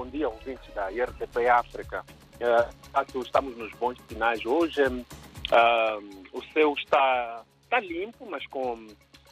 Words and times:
bom 0.00 0.06
dia, 0.06 0.30
ouvintes 0.30 0.72
da 0.72 0.90
IRTP 0.90 1.46
África. 1.46 2.02
Uh, 2.40 3.20
estamos 3.20 3.54
nos 3.58 3.70
bons 3.72 3.98
sinais. 4.08 4.46
Hoje 4.46 4.82
uh, 4.82 6.28
o 6.32 6.42
céu 6.54 6.72
está, 6.72 7.44
está 7.64 7.80
limpo, 7.80 8.26
mas 8.30 8.46
com 8.46 8.86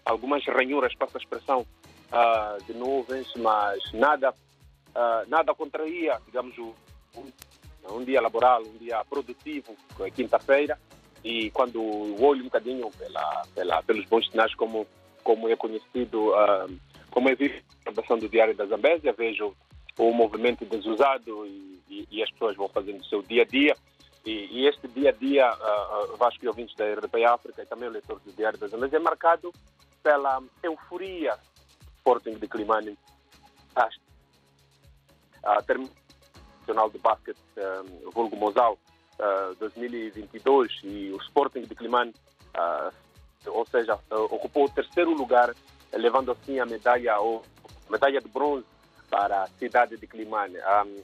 algumas 0.05 0.45
ranhuras, 0.45 0.95
passa 0.95 1.17
a 1.17 1.23
expressão, 1.23 1.67
uh, 2.13 2.63
de 2.67 2.75
nuvens, 2.75 3.33
mas 3.39 3.79
nada, 3.95 4.29
uh, 4.29 5.27
nada 5.27 5.55
contraria, 5.55 6.21
digamos, 6.27 6.59
o, 6.59 6.75
um 7.91 8.05
dia 8.05 8.21
laboral, 8.21 8.61
um 8.61 8.77
dia 8.77 9.03
produtivo, 9.09 9.75
é 10.01 10.11
quinta-feira, 10.11 10.79
e 11.25 11.51
quando 11.53 11.83
olho 12.23 12.43
um 12.43 12.45
bocadinho 12.45 12.91
pela, 12.91 13.43
pela, 13.55 13.83
pelos 13.85 14.05
bons 14.05 14.29
sinais, 14.29 14.55
como, 14.55 14.87
como 15.25 15.49
é 15.49 15.57
conhecido, 15.57 16.35
como 17.11 17.31
é 17.31 17.35
visto 17.35 17.65
a 17.87 18.17
do 18.17 18.29
Diário 18.29 18.55
da 18.55 18.67
Zambésia, 18.67 19.15
vejo 19.15 19.57
o 19.99 20.13
movimento 20.13 20.65
desusado 20.65 21.45
e, 21.47 21.83
e, 21.89 22.09
e, 22.11 22.23
as 22.23 22.31
pessoas 22.31 22.57
vão 22.57 22.69
fazendo 22.69 23.01
o 23.01 23.05
seu 23.05 23.21
dia 23.23 23.43
a 23.43 23.45
dia. 23.45 23.77
E, 24.25 24.49
e 24.51 24.67
este 24.67 24.87
dia 24.89 25.11
a 25.11 25.13
dia, 25.13 25.53
uh, 25.53 26.17
Vasco 26.17 26.45
e 26.45 26.49
ouvintes 26.49 26.75
da 26.77 26.85
RDP 26.85 27.25
África 27.25 27.63
e 27.63 27.67
também 27.67 27.89
o 27.89 27.93
leitor 27.93 28.21
do 28.21 28.33
Diário 28.33 28.59
da 28.59 28.69
Zambésia, 28.69 28.97
é 28.97 29.01
marcado 29.01 29.53
pela 30.03 30.43
euforia 30.63 31.37
Sporting 31.99 32.35
de 32.35 32.47
Climane 32.47 32.97
a 35.45 35.63
termo 35.63 35.89
nacional 36.61 36.91
de 36.91 36.99
basquete 36.99 37.39
um, 37.57 38.11
vulgo 38.11 38.37
Mosal 38.37 38.79
uh, 39.19 39.55
2022 39.57 40.81
e 40.85 41.11
o 41.13 41.17
Sporting 41.23 41.63
de 41.63 41.75
Climane, 41.75 42.13
uh, 42.57 42.93
ou 43.47 43.67
seja, 43.67 43.99
ocupou 44.11 44.65
o 44.65 44.69
terceiro 44.69 45.13
lugar, 45.13 45.55
levando 45.93 46.33
assim 46.33 46.59
a 46.59 46.67
medalha 46.67 47.19
ou 47.19 47.43
medalha 47.89 48.21
de 48.21 48.29
bronze 48.29 48.67
para 49.11 49.43
a 49.43 49.47
cidade 49.47 49.97
de 49.97 50.07
Climane. 50.07 50.57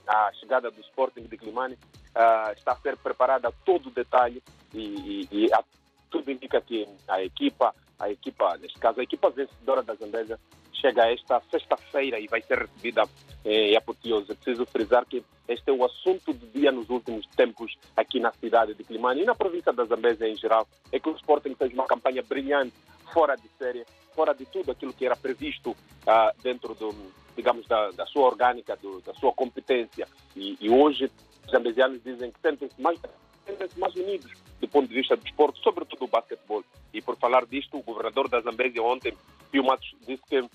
A 0.07 0.31
chegada 0.35 0.71
do 0.71 0.81
Sporting 0.81 1.23
de 1.23 1.37
Climane 1.37 1.75
uh, 1.75 2.53
está 2.57 2.73
a 2.73 2.77
ser 2.77 2.97
preparada 2.97 3.49
a 3.49 3.53
todo 3.65 3.91
detalhe 3.91 4.43
e, 4.73 4.79
e, 4.79 5.29
e 5.31 5.53
a, 5.53 5.63
tudo 6.11 6.31
indica 6.31 6.61
que 6.61 6.87
a 7.09 7.23
equipa, 7.23 7.75
a 7.99 8.11
equipa, 8.11 8.57
neste 8.59 8.79
caso, 8.79 9.01
a 9.01 9.03
equipa 9.03 9.31
vencedora 9.31 9.83
da 9.83 9.95
Zambésia 9.95 10.39
chega 10.73 11.11
esta 11.11 11.41
sexta-feira 11.51 12.21
e 12.21 12.27
vai 12.27 12.43
ser 12.43 12.59
recebida 12.59 13.05
eh, 13.45 13.71
em 13.71 13.77
apoteose. 13.77 14.33
É 14.33 14.35
preciso 14.35 14.67
frisar 14.67 15.07
que 15.07 15.25
este 15.49 15.71
é 15.71 15.73
o 15.73 15.85
assunto 15.85 16.33
do 16.33 16.47
dia 16.47 16.71
nos 16.71 16.89
últimos 16.91 17.27
tempos 17.29 17.75
aqui 17.97 18.21
na 18.21 18.33
cidade 18.33 18.75
de 18.75 18.85
Climane 18.85 19.23
e 19.23 19.25
na 19.25 19.35
província 19.35 19.73
da 19.73 19.85
Zambésia 19.85 20.29
em 20.29 20.37
geral, 20.37 20.69
é 20.93 21.01
que 21.01 21.09
o 21.09 21.17
Sporting 21.17 21.55
fez 21.55 21.73
uma 21.73 21.87
campanha 21.87 22.23
brilhante, 22.23 22.75
fora 23.15 23.37
de 23.37 23.49
série, 23.57 23.87
fora 24.13 24.35
de 24.35 24.45
tudo 24.45 24.73
aquilo 24.73 24.93
que 24.93 25.07
era 25.07 25.15
previsto 25.15 25.77
ah, 26.05 26.35
dentro 26.43 26.75
do, 26.75 26.93
digamos, 27.37 27.67
da, 27.69 27.93
da 27.93 28.05
sua 28.07 28.27
orgânica, 28.27 28.77
do, 28.77 29.01
da 29.01 29.15
sua 29.15 29.33
competência. 29.33 30.09
E, 30.35 30.59
e 30.61 30.69
hoje 30.69 31.09
os 31.47 31.51
zambesianos 31.53 32.03
dizem 32.03 32.33
que 32.33 32.41
sentem-se 32.41 32.81
mais, 32.83 32.99
sentem 33.47 33.69
mais 33.77 33.95
unidos 33.95 34.33
do 34.61 34.69
ponto 34.69 34.89
de 34.89 34.95
vista 34.95 35.17
do 35.17 35.25
esporte, 35.25 35.63
sobretudo 35.63 36.05
o 36.05 36.09
basquetebol. 36.09 36.65
E 36.93 37.01
por 37.01 37.17
falar 37.17 37.47
disto, 37.47 37.79
o 37.79 37.83
governador 37.83 38.29
da 38.29 38.41
Zambésia 38.41 38.83
ontem, 38.83 39.17
Pio 39.51 39.65
Matos, 39.65 39.95
disse 40.07 40.23
que 40.29 40.41
uh, 40.41 40.49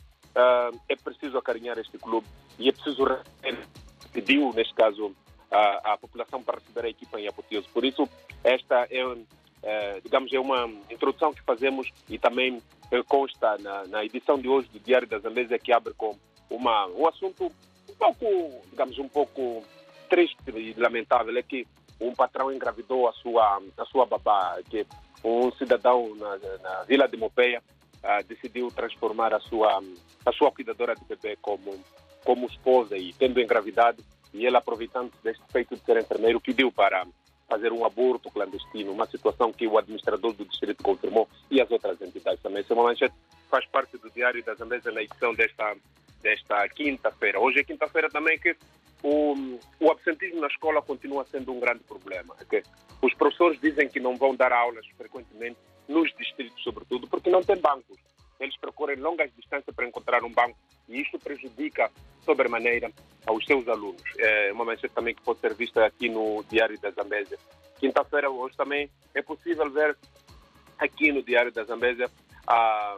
é 0.90 0.96
preciso 0.96 1.38
acarinhar 1.38 1.78
este 1.78 1.98
clube 1.98 2.28
e 2.58 2.70
é 2.70 2.72
preciso 2.72 3.06
pediu, 4.12 4.52
neste 4.54 4.74
caso, 4.74 5.16
a, 5.52 5.94
a 5.94 5.98
população 5.98 6.42
para 6.42 6.60
receber 6.60 6.86
a 6.86 6.90
equipa 6.90 7.20
em 7.20 7.28
apoteose. 7.28 7.68
Por 7.70 7.86
isso, 7.86 8.08
esta 8.44 8.88
é, 8.90 9.04
é, 9.64 10.00
digamos, 10.02 10.32
é 10.34 10.40
uma 10.40 10.68
introdução 10.90 11.34
que 11.34 11.42
fazemos 11.42 11.90
e 12.10 12.18
também 12.18 12.62
consta 13.08 13.58
na, 13.60 13.86
na 13.88 14.06
edição 14.06 14.38
de 14.38 14.48
hoje 14.48 14.68
do 14.70 14.80
Diário 14.80 15.08
da 15.08 15.20
Zambésia 15.20 15.60
que 15.60 15.72
abre 15.72 15.94
com 15.94 16.18
uma, 16.50 16.88
um 16.88 17.08
assunto 17.08 17.52
um 17.90 17.94
pouco, 17.94 18.62
digamos, 18.70 18.98
um 18.98 19.08
pouco 19.08 19.64
triste 20.10 20.38
e 20.48 20.74
lamentável, 20.74 21.38
é 21.38 21.44
que 21.44 21.68
um 22.00 22.14
patrão 22.14 22.52
engravidou 22.52 23.08
a 23.08 23.14
sua, 23.14 23.62
a 23.78 23.86
sua 23.86 24.06
babá, 24.06 24.58
que 24.70 24.86
um 25.24 25.52
cidadão 25.52 26.16
na, 26.16 26.38
na 26.60 26.84
Vila 26.84 27.08
de 27.08 27.18
Mopeia 27.18 27.62
uh, 28.04 28.24
decidiu 28.28 28.70
transformar 28.72 29.34
a 29.34 29.40
sua, 29.40 29.82
a 30.26 30.32
sua 30.32 30.52
cuidadora 30.52 30.96
de 30.96 31.04
bebê 31.06 31.38
como, 31.42 31.78
como 32.24 32.48
esposa 32.48 32.98
e 32.98 33.14
tendo 33.14 33.40
engravidado, 33.40 34.04
e 34.34 34.46
ele 34.46 34.58
aproveitando 34.58 35.12
deste 35.24 35.44
feito 35.52 35.76
de 35.76 35.82
ser 35.82 35.98
enfermeiro, 35.98 36.40
pediu 36.40 36.72
para 36.72 37.06
fazer 37.50 37.74
um 37.74 37.86
aborto 37.86 38.30
clandestino, 38.30 38.92
uma 38.92 39.08
situação 39.08 39.52
que 39.52 39.68
o 39.68 39.78
administrador 39.78 40.34
do 40.34 40.46
distrito 40.46 40.84
confirmou 40.84 41.28
e 41.50 41.60
as 41.60 41.70
outras 41.72 42.00
entidades 42.02 42.42
também. 42.42 42.60
Essa 42.60 42.76
manchete 42.76 43.16
faz 43.50 43.66
parte 43.66 43.98
do 43.98 44.10
Diário 44.12 44.44
da 44.44 44.54
Zambésia 44.54 44.92
na 44.92 45.02
edição 45.02 45.34
desta, 45.34 45.76
desta 46.22 46.70
quinta-feira. 46.70 47.40
Hoje 47.40 47.60
é 47.60 47.64
quinta-feira 47.64 48.10
também 48.10 48.38
que 48.38 48.56
o, 49.02 49.60
o 49.80 49.92
absentismo 49.92 50.42
na 50.42 50.48
escola 50.48 50.82
continua 50.82 51.26
sendo 51.26 51.52
um 51.52 51.60
grande 51.60 51.84
problema. 51.84 52.36
Okay? 52.42 52.64
Os 53.02 53.14
professores 53.16 53.60
dizem 53.60 53.88
que 53.90 54.00
não 54.00 54.16
vão 54.16 54.36
dar 54.36 54.54
aulas 54.54 54.86
frequentemente 54.98 55.58
nos 55.88 56.14
distritos, 56.16 56.62
sobretudo, 56.64 57.08
porque 57.08 57.30
não 57.30 57.42
tem 57.42 57.58
bancos. 57.58 57.98
Eles 58.40 58.58
procuram 58.58 58.96
longas 58.98 59.32
distâncias 59.36 59.76
para 59.76 59.88
encontrar 59.88 60.24
um 60.24 60.32
banco 60.32 60.58
e 60.88 61.02
isso 61.02 61.20
prejudica 61.20 61.92
sobremaneira 62.24 62.92
aos 63.26 63.46
seus 63.46 63.68
alunos. 63.68 64.04
É 64.18 64.52
uma 64.54 64.66
mensagem 64.66 64.90
também 64.90 65.16
que 65.16 65.22
pode 65.22 65.40
ser 65.40 65.54
vista 65.54 65.86
aqui 65.86 66.10
no 66.10 66.44
Diário 66.50 66.80
da 66.80 66.92
Zambésia. 66.92 67.38
Quinta-feira, 67.80 68.30
hoje 68.30 68.56
também 68.56 68.90
é 69.14 69.22
possível 69.22 69.70
ver 69.70 69.98
aqui 70.78 71.12
no 71.12 71.22
Diário 71.22 71.52
da 71.52 71.64
Zambésia 71.64 72.10
a 72.48 72.98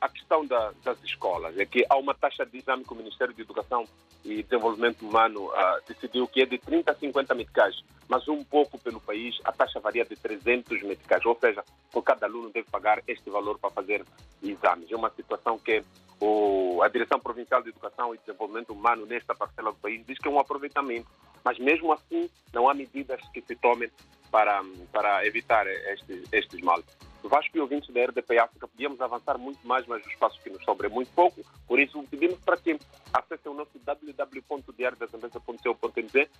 a 0.00 0.08
questão 0.08 0.46
da, 0.46 0.72
das 0.82 1.02
escolas 1.04 1.56
é 1.58 1.66
que 1.66 1.84
há 1.88 1.96
uma 1.96 2.14
taxa 2.14 2.46
de 2.46 2.58
exame 2.58 2.84
que 2.84 2.92
o 2.92 2.96
Ministério 2.96 3.34
de 3.34 3.42
Educação 3.42 3.84
e 4.24 4.42
Desenvolvimento 4.42 5.06
Humano 5.06 5.48
uh, 5.48 5.52
decidiu 5.86 6.26
que 6.26 6.40
é 6.40 6.46
de 6.46 6.58
30 6.58 6.90
a 6.90 6.94
50 6.94 7.34
meticais, 7.34 7.76
mas 8.08 8.26
um 8.26 8.42
pouco 8.42 8.78
pelo 8.78 9.00
país 9.00 9.38
a 9.44 9.52
taxa 9.52 9.78
varia 9.78 10.04
de 10.04 10.16
300 10.16 10.82
meticais, 10.82 11.24
ou 11.26 11.36
seja, 11.38 11.62
por 11.92 12.02
cada 12.02 12.26
aluno 12.26 12.50
deve 12.50 12.68
pagar 12.70 13.02
este 13.06 13.28
valor 13.28 13.58
para 13.58 13.70
fazer 13.70 14.04
exames. 14.42 14.90
É 14.90 14.96
uma 14.96 15.10
situação 15.10 15.58
que 15.58 15.84
o, 16.20 16.82
a 16.82 16.88
Direção 16.88 17.18
Provincial 17.18 17.62
de 17.62 17.70
Educação 17.70 18.14
e 18.14 18.18
Desenvolvimento 18.18 18.72
Humano 18.72 19.06
nesta 19.06 19.34
parcela 19.34 19.72
do 19.72 19.78
país 19.78 20.04
diz 20.06 20.18
que 20.18 20.28
é 20.28 20.30
um 20.30 20.38
aproveitamento, 20.38 21.08
mas 21.42 21.58
mesmo 21.58 21.92
assim 21.92 22.28
não 22.52 22.68
há 22.68 22.74
medidas 22.74 23.20
que 23.32 23.40
se 23.40 23.56
tomem 23.56 23.90
para, 24.30 24.62
para 24.92 25.26
evitar 25.26 25.66
estes, 25.66 26.30
estes 26.32 26.60
males. 26.60 26.84
Vasco 27.22 27.56
e 27.56 27.60
ouvintes 27.60 27.92
da 27.92 28.04
RDP 28.04 28.38
África, 28.38 28.66
podíamos 28.66 28.98
avançar 29.00 29.38
muito 29.38 29.64
mais, 29.66 29.86
mas 29.86 30.04
o 30.04 30.08
espaço 30.08 30.40
que 30.42 30.50
nos 30.50 30.64
sobra 30.64 30.86
é 30.86 30.90
muito 30.90 31.12
pouco. 31.12 31.42
Por 31.66 31.78
isso, 31.78 32.02
pedimos 32.10 32.38
para 32.40 32.56
que 32.56 32.78
acessem 33.12 33.52
o 33.52 33.54
nosso 33.54 33.78
www.diariodazambesa.co.nz 33.78 36.28